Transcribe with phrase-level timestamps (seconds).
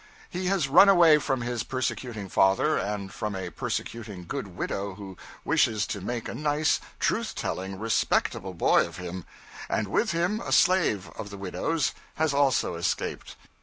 [0.31, 5.15] He has run away from his persecuting father, and from a persecuting good widow who
[5.45, 9.25] wishes to make a nice, truth telling, respectable boy of him;
[9.69, 13.35] and with him a slave of the widow's has also escaped.